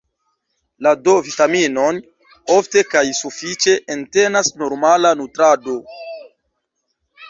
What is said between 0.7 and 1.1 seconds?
La